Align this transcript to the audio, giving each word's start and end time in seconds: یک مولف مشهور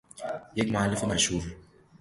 یک 0.55 0.71
مولف 0.71 1.03
مشهور 1.03 1.55